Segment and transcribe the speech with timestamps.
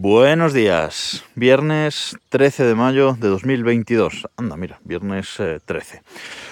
[0.00, 4.28] Buenos días, viernes 13 de mayo de 2022.
[4.36, 5.96] Anda, mira, viernes 13.
[5.96, 6.00] Eh,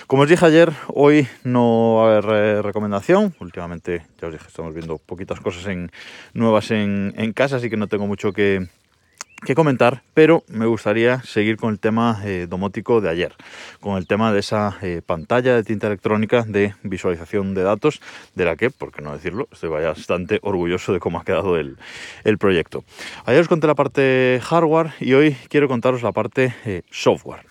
[0.08, 3.36] Como os dije ayer, hoy no va a haber eh, recomendación.
[3.38, 5.72] Últimamente, ya os dije, estamos viendo poquitas cosas
[6.34, 8.66] nuevas en, en casa, así que no tengo mucho que,
[9.44, 13.34] que comentar, pero me gustaría seguir con el tema eh, domótico de ayer,
[13.80, 18.00] con el tema de esa eh, pantalla de tinta electrónica de visualización de datos,
[18.34, 21.76] de la que, por qué no decirlo, estoy bastante orgulloso de cómo ha quedado el,
[22.24, 22.84] el proyecto.
[23.26, 27.44] Ayer os conté la parte hardware y hoy quiero contaros la parte eh, software.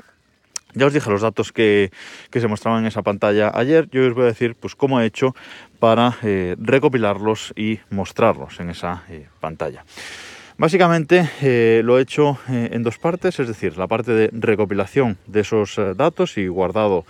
[0.74, 1.92] Ya os dije los datos que,
[2.32, 3.88] que, se mostraban en esa pantalla ayer.
[3.92, 5.34] Yo os voy a decir pues, cómo he hecho
[5.80, 6.18] para
[6.60, 9.04] recopilarlos y mostrarlos en esa
[9.40, 9.86] pantalla.
[10.58, 15.18] Básicamente eh, lo he hecho eh, en dos partes, es decir, la parte de recopilación
[15.28, 17.06] de esos eh, datos y guardado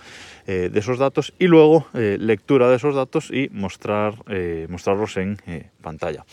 [0.46, 4.14] de esos datos y luego lectura de esos datos y mostrar,
[4.68, 5.38] mostrarlos en
[5.82, 6.24] pantalla.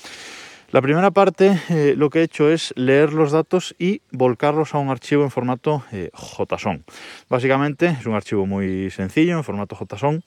[0.72, 1.60] La primera parte
[1.98, 5.84] lo que he hecho es leer los datos y volcarlos a un archivo en formato
[6.14, 6.86] JSON.
[7.28, 10.24] Básicamente es un archivo muy sencillo en formato JSON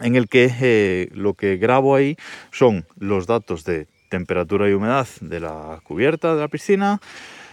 [0.00, 2.16] en el que lo que grabo ahí
[2.52, 7.00] son los datos de temperatura y humedad de la cubierta de la piscina,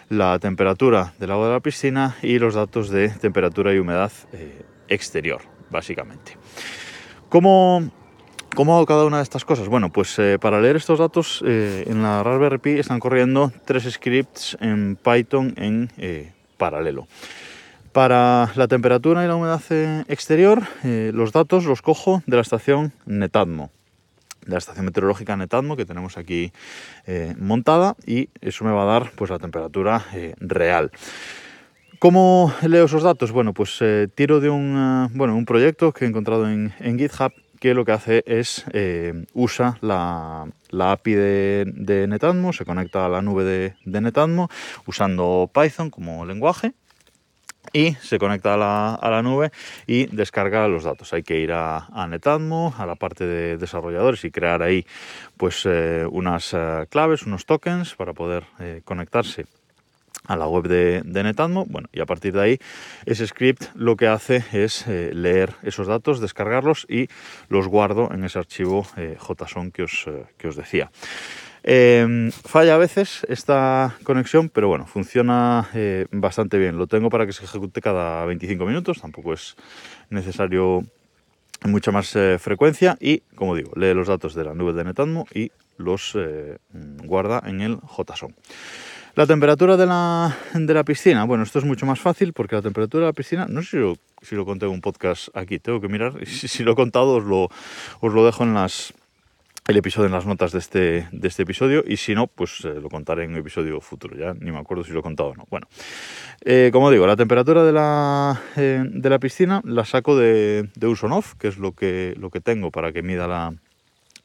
[0.10, 4.64] la temperatura del agua de la piscina y los datos de temperatura y humedad eh,
[4.90, 6.38] exterior, básicamente.
[7.30, 7.90] ¿Cómo,
[8.56, 9.70] ¿Cómo hago cada una de estas cosas?
[9.70, 13.84] Bueno, pues eh, para leer estos datos eh, en la Raspberry Pi están corriendo tres
[13.84, 15.92] scripts en Python en
[16.58, 17.08] paralelo.
[17.92, 19.62] Para la temperatura y la humedad
[20.08, 23.72] exterior, los datos los cojo de la estación Netatmo
[24.48, 26.52] la estación meteorológica Netatmo que tenemos aquí
[27.06, 30.92] eh, montada y eso me va a dar pues la temperatura eh, real.
[32.00, 33.32] ¿Cómo leo esos datos?
[33.32, 37.32] Bueno, pues eh, tiro de un, bueno, un proyecto que he encontrado en, en GitHub
[37.60, 43.06] que lo que hace es eh, usa la, la API de, de, Netatmo, se conecta
[43.06, 44.50] a la nube de, de Netatmo
[44.86, 46.74] usando Python como lenguaje
[47.74, 49.52] y se conecta a la, a la, nube
[49.86, 51.14] y descarga los datos.
[51.14, 54.86] Hay que ir a, a Netatmo, a la parte de desarrolladores y crear ahí
[55.38, 59.46] pues eh, unas uh, claves, unos tokens para poder eh, conectarse
[60.28, 61.66] a la web de, de, Netatmo.
[61.66, 62.60] Bueno, y a partir de ahí,
[63.06, 67.08] ese script lo que hace es eh, leer esos datos, descargarlos y
[67.50, 70.92] los guardo en ese archivo eh, JSON que os, eh, que os decía.
[71.70, 76.78] Eh, falla a veces esta conexión, pero bueno, funciona eh, bastante bien.
[76.78, 79.58] Lo tengo para que se ejecute cada 25 minutos, tampoco es
[80.10, 80.86] necesario
[81.66, 85.26] mucha más eh, frecuencia y, como digo, lee los datos de la nube de Netatmo
[85.34, 86.58] y los eh,
[87.04, 88.34] guarda en el JSON.
[89.16, 92.62] La temperatura de la, de la, piscina, bueno, esto es mucho más fácil porque la
[92.62, 95.60] temperatura de la piscina, no sé si lo, si lo conté en un podcast aquí,
[95.60, 97.50] tengo que mirar, si, si lo he contado os lo,
[98.00, 98.94] os lo dejo en las,
[99.68, 102.80] el episodio en las notas de este, de este episodio y si no, pues eh,
[102.82, 105.36] lo contaré en un episodio futuro, ya ni me acuerdo si lo he contado o
[105.36, 105.46] no.
[105.50, 105.68] Bueno,
[106.46, 110.88] eh, como digo, la temperatura de la, eh, de la piscina la saco de, de
[110.88, 113.54] un Sonoff, que es lo que, lo que tengo para que mida la,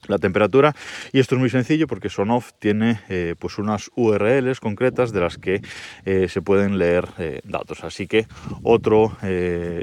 [0.06, 0.76] la temperatura
[1.12, 3.00] y esto es muy sencillo porque Sonoff tiene
[3.38, 5.60] pues unas URLs concretas de las que
[6.04, 7.06] se pueden leer
[7.44, 8.26] datos así que
[8.64, 9.16] otro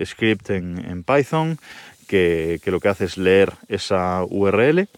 [0.03, 1.57] script en, Python
[2.07, 4.89] que, lo que hace es leer esa URL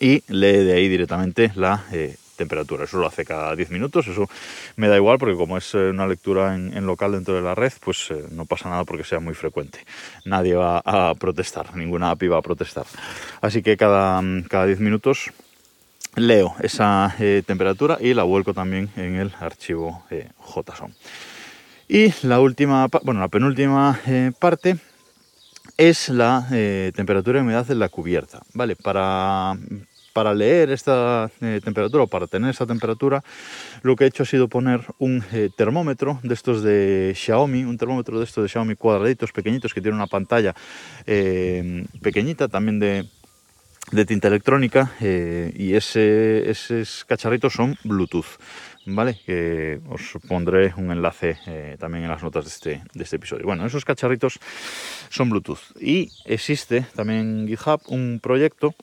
[0.00, 2.84] y lee de ahí directamente la eh, temperatura.
[2.84, 4.28] Eso lo hace cada 10 minutos, eso
[4.76, 7.72] me da igual porque como es eh, una lectura en, local dentro de la red,
[7.80, 9.80] pues eh, no pasa nada porque sea muy frecuente.
[10.24, 12.86] Nadie va a protestar, ninguna API va a protestar.
[13.40, 15.30] Así que cada, cada 10 minutos
[16.16, 20.04] leo esa temperatura y la vuelco también en el archivo
[20.38, 20.94] JSON.
[21.88, 24.00] Y la última, bueno, la penúltima
[24.38, 24.76] parte
[25.76, 28.42] es la eh, temperatura y humedad de la cubierta.
[28.52, 29.56] Vale, para,
[30.12, 33.22] para leer esta eh, temperatura o para tener esta temperatura,
[33.82, 37.78] lo que he hecho ha sido poner un eh, termómetro de estos de Xiaomi, un
[37.78, 40.54] termómetro de estos de Xiaomi cuadraditos pequeñitos que tiene una pantalla
[41.04, 43.08] pequeñita también de,
[43.90, 48.38] de tinta electrónica y esos cacharritos son Bluetooth.
[48.86, 49.18] ¿Vale?
[49.24, 53.44] Que os pondré un enlace eh, también en las notas de este, de este episodio.
[53.44, 54.38] Bueno, esos cacharritos
[55.08, 55.60] son Bluetooth.
[55.80, 58.74] Y existe también en GitHub un proyecto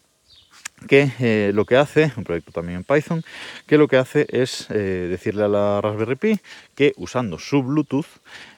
[0.88, 3.24] que eh, lo que hace, un proyecto también en Python,
[3.68, 6.40] que lo que hace es eh, decirle a la Raspberry Pi
[6.74, 8.08] que usando su Bluetooth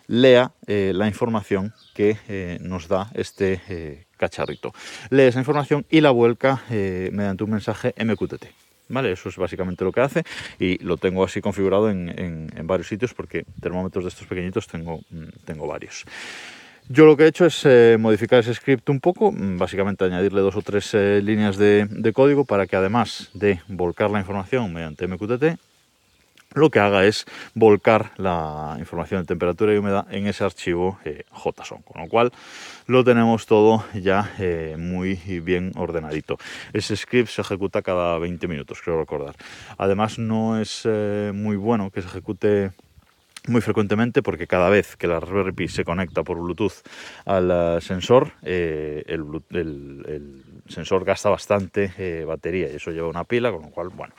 [0.08, 4.74] lea la información que nos da este cacharrito.
[5.10, 8.63] Lee esa información y la vuelca mediante un mensaje MQTT.
[8.90, 9.12] ¿Vale?
[9.12, 10.24] Eso es básicamente lo que hace
[10.60, 15.00] y lo tengo así configurado en, en, varios sitios porque termómetros de estos pequeñitos tengo,
[15.10, 16.06] mm, tengo varios.
[16.90, 20.42] Yo lo que he hecho es eh, modificar ese script un poco, mm, básicamente añadirle
[20.42, 24.74] dos o tres eh, líneas de, de, código para que además de volcar la información
[24.74, 25.60] mediante MQTT,
[26.54, 31.24] lo que haga es volcar la información de temperatura y humedad en ese archivo eh,
[31.32, 32.32] JSON, con lo cual
[32.88, 36.38] lo tenemos todo ya eh, muy bien ordenadito.
[36.74, 39.36] Ese script se ejecuta cada 20 minutos, creo recordar.
[39.78, 42.72] Además no es eh, muy bueno que se ejecute
[43.48, 46.82] muy frecuentemente porque cada vez que la Raspberry Pi se conecta por Bluetooth
[47.26, 49.24] al sensor, el,
[50.68, 54.14] sensor gasta bastante batería y eso lleva una pila, con lo cual, bueno,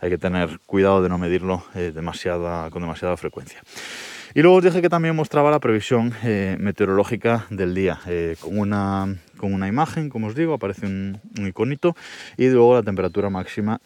[0.00, 3.60] hay que tener cuidado de no medirlo eh, demasiada, con demasiada frecuencia.
[4.34, 8.58] Y luego os dije que también mostraba la previsión eh, meteorológica del día, eh, con,
[8.58, 11.96] una, con una imagen, como os digo, aparece un, iconito,
[12.36, 13.80] y luego la temperatura máxima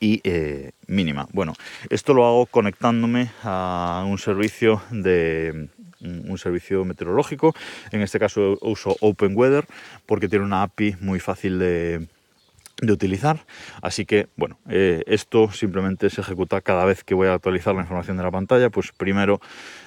[0.00, 0.22] y
[0.86, 1.28] mínima.
[1.32, 1.52] Bueno,
[1.90, 5.68] esto lo hago conectándome a un servicio de
[6.02, 7.54] un servicio meteorológico.
[7.92, 9.66] En este caso uso Open Weather
[10.06, 12.06] porque tiene una API muy fácil de,
[12.80, 13.44] de utilizar.
[13.82, 17.82] Así que, bueno, eh, esto simplemente se ejecuta cada vez que voy a actualizar la
[17.82, 18.70] información de la pantalla.
[18.70, 19.40] Pues primero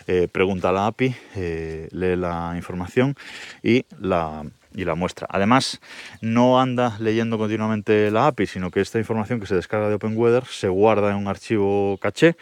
[0.07, 3.15] eh, pregunta a la API, eh, lee la información
[3.61, 4.43] y la,
[4.75, 5.27] y la muestra.
[5.29, 5.79] Además,
[6.21, 10.45] no anda leyendo continuamente la API, sino que esta información que se descarga de OpenWeather
[10.45, 12.35] se guarda en un archivo caché.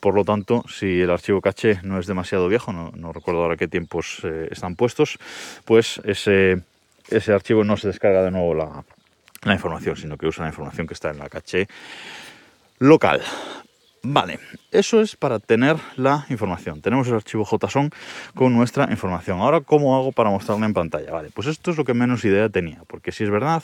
[0.00, 3.56] Por lo tanto, si el archivo caché no es demasiado viejo, no, no recuerdo ahora
[3.56, 5.18] qué tiempos están puestos,
[5.64, 6.62] pues ese,
[7.10, 8.84] ese archivo no se descarga de nuevo la,
[9.42, 11.68] la información, sino que usa la información que está en la caché
[12.78, 13.20] local.
[14.02, 14.38] Vale,
[14.70, 16.80] eso es para tener la información.
[16.80, 17.90] Tenemos el archivo JSON
[18.34, 19.40] con nuestra información.
[19.40, 21.12] Ahora, ¿cómo hago para mostrarla en pantalla?
[21.12, 23.62] Vale, pues esto es lo que menos idea tenía, porque si es verdad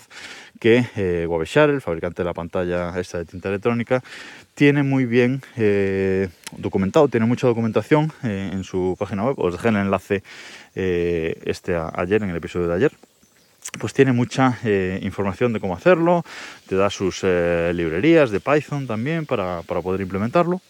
[0.60, 4.02] que eh, el fabricante de la pantalla esta de tinta electrónica,
[4.54, 9.38] tiene muy bien eh, documentado, tiene mucha documentación eh, en su página web.
[9.38, 10.22] Os dejé el enlace
[10.74, 12.92] eh, este ayer, en el episodio de ayer,
[13.76, 16.24] pues tiene mucha eh, información de cómo hacerlo,
[16.68, 20.60] te da sus eh, librerías de Python también para, poder implementarlo.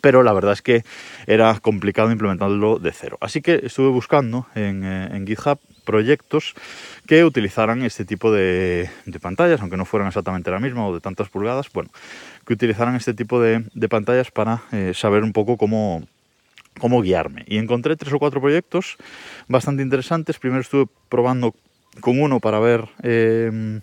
[0.00, 0.82] Pero la verdad es que
[1.28, 3.16] era complicado implementarlo de cero.
[3.20, 6.54] Así que estuve buscando en, eh, GitHub proyectos
[7.06, 8.90] que utilizaran este tipo de,
[9.22, 11.90] pantallas, aunque no fueran exactamente la misma o de tantas pulgadas, bueno,
[12.44, 14.62] que utilizaran este tipo de, pantallas para
[14.94, 16.02] saber un poco cómo,
[16.80, 17.44] cómo guiarme.
[17.46, 18.96] Y encontré tres o cuatro proyectos
[19.48, 20.38] bastante interesantes.
[20.38, 21.54] Primero estuve probando
[22.00, 23.80] con uno para ver em,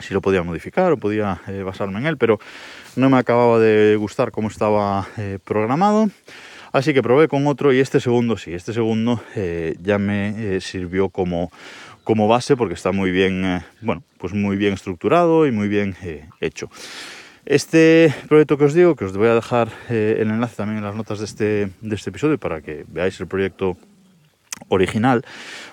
[0.00, 2.38] si lo podía modificar o podía eh, basarme en él, pero
[2.96, 6.10] no me acababa de gustar cómo estaba eh, programado.
[6.72, 11.08] Así que probé con otro y este segundo sí, este segundo eh, ya me sirvió
[11.08, 11.50] como,
[12.04, 15.96] como base porque está muy bien, bueno, pues muy bien estructurado y muy bien
[16.40, 16.68] hecho.
[17.46, 20.96] Este proyecto que os digo, que os voy a dejar el enlace también en las
[20.96, 23.78] notas de este, de este episodio para que veáis el proyecto
[24.68, 25.24] original,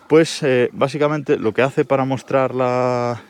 [0.08, 3.22] pues eh, básicamente lo que hace para mostrar la,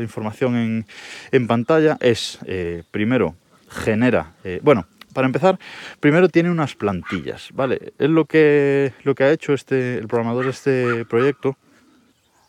[0.00, 0.84] información
[1.32, 3.34] en, pantalla es, eh, primero,
[3.68, 5.58] genera, eh, bueno, para empezar,
[6.00, 7.92] primero tiene unas plantillas, ¿vale?
[7.98, 11.56] Es lo que, lo que ha hecho este, el programador de este proyecto,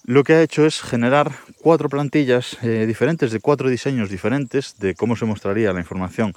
[0.06, 1.32] lo que ha hecho es generar
[1.62, 6.34] cuatro plantillas eh, diferentes, de cuatro diseños diferentes de cómo se mostraría la información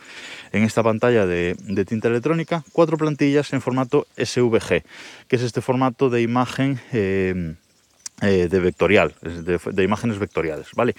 [0.53, 1.57] en esta pantalla de,
[1.87, 4.83] tinta electrónica, cuatro plantillas en formato SVG,
[5.29, 7.55] que es este formato de imagen eh,
[8.21, 10.95] eh, de vectorial, de, imágenes vectoriales, ¿vale?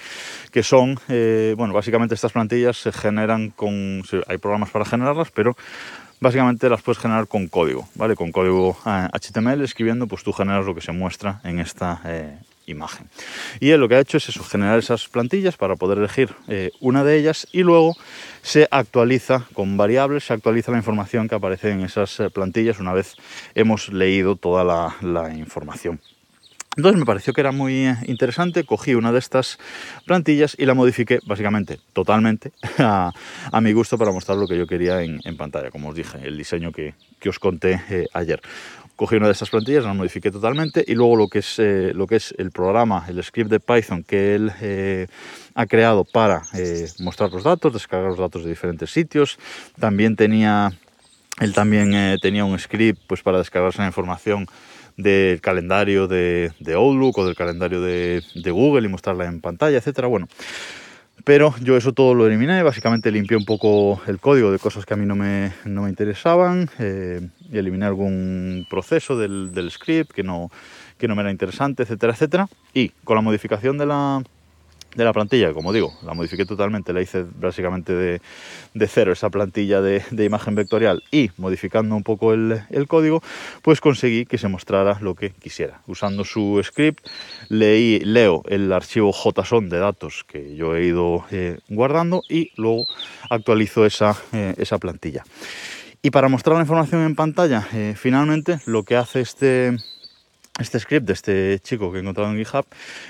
[0.51, 5.55] Que son, bueno, básicamente estas plantillas se generan con, hay programas para generarlas, pero
[6.19, 8.15] básicamente las puedes generar con código, ¿vale?
[8.15, 12.01] Con código HTML, escribiendo, pues tú generas lo que se muestra en esta,
[12.65, 13.09] imagen.
[13.59, 16.71] Y él lo que ha hecho es eso, generar esas plantillas para poder elegir eh,
[16.79, 17.95] una de ellas y luego
[18.41, 22.93] se actualiza con variables, se actualiza la información que aparece en esas eh, plantillas una
[22.93, 23.15] vez
[23.55, 25.99] hemos leído toda la, información.
[26.75, 29.59] Entonces me pareció que era muy eh, interesante, cogí una de estas
[30.05, 33.11] plantillas y la modifiqué básicamente totalmente a,
[33.61, 36.71] mi gusto para mostrar lo que yo quería en, pantalla, como os dije, el diseño
[36.71, 38.41] que, os conté ayer
[38.95, 42.07] cogí una de estas plantillas, la modifiqué totalmente y luego lo que es, eh, lo
[42.07, 45.07] que es el programa, el script de Python que él eh,
[45.55, 49.37] ha creado para eh, mostrar los datos, descargar los datos de diferentes sitios.
[49.79, 50.71] También tenía,
[51.39, 54.47] él también tenía un script pues, para descargarse la información
[54.95, 59.77] del calendario de, de Outlook o del calendario de, de, Google y mostrarla en pantalla,
[59.77, 60.07] etcétera.
[60.07, 60.27] Bueno,
[61.23, 64.93] pero yo eso todo lo eliminé, básicamente limpié un poco el código de cosas que
[64.93, 70.11] a mí no me, no me interesaban, eh, y eliminé algún proceso del, del, script
[70.11, 70.51] que no,
[70.97, 72.47] que no me era interesante, etcétera, etcétera.
[72.73, 74.21] Y con la modificación de la,
[74.95, 78.21] de la plantilla, como digo, la modifiqué totalmente, la hice básicamente de,
[78.87, 83.21] cero esa plantilla de, imagen vectorial y modificando un poco el, código,
[83.61, 85.81] pues conseguí que se mostrara lo que quisiera.
[85.87, 87.05] Usando su script,
[87.49, 92.85] leí, leo el archivo JSON de datos que yo he ido eh, guardando y luego
[93.29, 95.23] actualizo esa, eh, esa plantilla.
[96.05, 99.77] Y para mostrar la información en pantalla, eh, finalmente lo que hace este,
[100.59, 102.65] este script de este chico que he encontrado en GitHub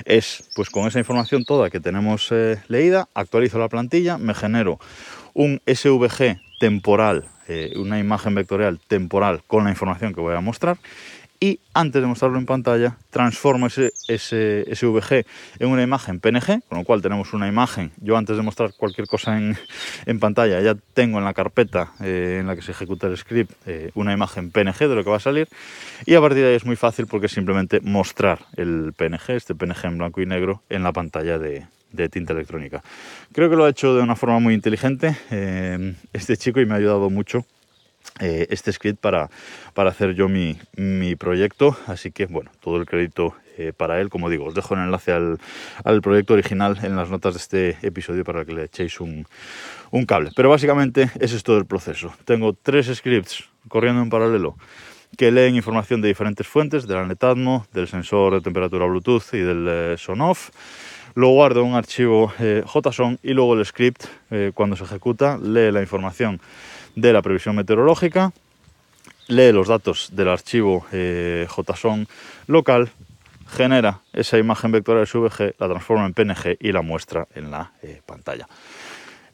[0.06, 4.80] es, pues con esa información toda que tenemos eh, leída, actualizo la plantilla, me genero
[5.34, 10.78] un SVG temporal, eh, una imagen vectorial temporal con la información que voy a mostrar
[11.40, 15.26] y antes de mostrarlo en pantalla transformo ese, ese SVG
[15.60, 19.08] en una imagen PNG, con lo cual tenemos una imagen, yo antes de mostrar cualquier
[19.08, 23.18] cosa en, pantalla ya tengo en la carpeta eh, en la que se ejecuta el
[23.18, 25.48] script eh, una imagen PNG de lo que va a salir
[26.06, 29.86] y a partir de ahí es muy fácil porque simplemente mostrar el PNG, este PNG
[29.86, 32.84] en blanco y negro en la pantalla de, de tinta electrónica.
[33.32, 36.74] Creo que lo ha hecho de una forma muy inteligente eh, este chico y me
[36.74, 37.46] ha ayudado mucho
[38.20, 39.32] eh, este script para,
[39.74, 41.76] para hacer yo mi, mi, proyecto.
[41.88, 44.10] Así que, bueno, todo el crédito eh, para él.
[44.10, 45.40] Como digo, os dejo el enlace al,
[45.84, 49.26] al, proyecto original en las notas de este episodio para que le echéis un,
[49.90, 50.30] un cable.
[50.36, 52.14] Pero básicamente ese es todo el proceso.
[52.24, 54.58] Tengo tres scripts corriendo en paralelo
[55.18, 59.68] que leen información de diferentes fuentes, del Netatmo, del sensor de temperatura Bluetooth y del
[59.68, 60.52] eh, Sonoff.
[61.16, 62.34] Lo guardo en un archivo
[62.66, 64.06] JSON y luego el script,
[64.56, 66.42] cuando se ejecuta, lee la información
[66.96, 68.32] de la previsión meteorológica,
[69.28, 72.08] lee los datos del archivo eh, JSON
[72.48, 72.90] local,
[73.48, 78.02] genera esa imagen vectorial SVG, la transforma en PNG y la muestra en la eh,
[78.06, 78.48] pantalla.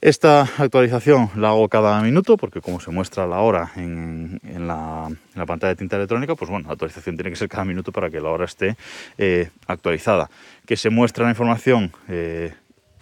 [0.01, 5.09] Esta actualización la hago cada minuto porque como se muestra la hora en, la,
[5.45, 8.21] pantalla de tinta electrónica, pues bueno, la actualización tiene que ser cada minuto para que
[8.21, 8.77] la hora esté
[9.17, 10.29] eh, actualizada.
[10.65, 11.91] Que se muestra la información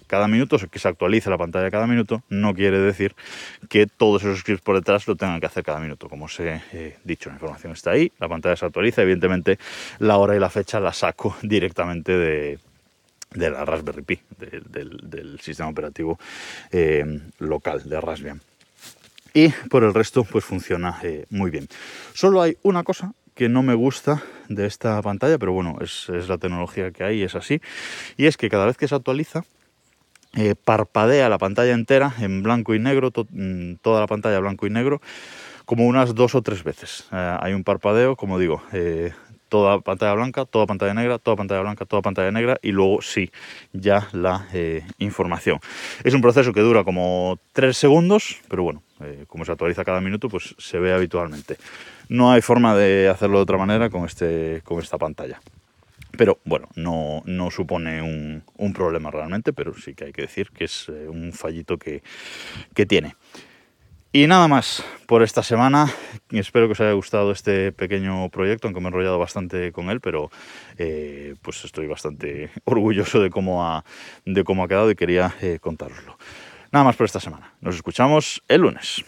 [0.08, 3.16] cada minuto, que se actualice la pantalla cada minuto, no quiere decir
[3.70, 6.10] que todos esos scripts por detrás lo tengan que hacer cada minuto.
[6.10, 9.60] Como os he dicho, la información está ahí, la pantalla se actualiza, evidentemente
[10.00, 12.60] la hora y la fecha la saco directamente de,
[13.36, 16.18] la Raspberry Pi, del, sistema operativo
[16.72, 18.42] eh, local de Raspbian.
[19.34, 21.68] Y por el resto, pues funciona eh, muy bien.
[22.14, 26.28] Solo hay una cosa que no me gusta de esta pantalla, pero bueno, es, es
[26.28, 27.62] la tecnología que hay, es así,
[28.18, 29.44] y es que cada vez que se actualiza,
[30.36, 34.70] eh, parpadea la pantalla entera en blanco y negro, mm, toda la pantalla blanco y
[34.70, 35.02] negro,
[35.66, 37.08] como unas dos o tres veces.
[37.12, 39.14] Eh, hay un parpadeo, como digo, eh,
[39.50, 43.32] toda pantalla blanca, toda pantalla negra, toda pantalla blanca, toda pantalla negra y luego sí,
[43.72, 44.46] ya la
[44.98, 45.60] información.
[46.04, 48.84] Es un proceso que dura como tres segundos, pero bueno,
[49.28, 51.56] como se actualiza cada minuto, pues se ve habitualmente.
[52.10, 55.40] No hay forma de hacerlo de otra manera con, este, con esta pantalla.
[56.18, 60.90] Pero bueno, no, supone un, problema realmente, pero sí que hay que decir que es
[60.90, 62.02] eh, un fallito que,
[62.88, 63.16] tiene.
[64.12, 65.92] Y nada más por esta semana.
[66.32, 70.02] Espero que os haya gustado este pequeño proyecto, aunque me he enrollado bastante con él,
[70.02, 70.32] pero
[70.78, 73.84] eh, pues estoy bastante orgulloso de cómo ha,
[74.26, 75.60] de cómo ha quedado y quería eh.
[76.72, 77.54] Nada más por esta semana.
[77.62, 79.04] Nos escuchamos el lunes.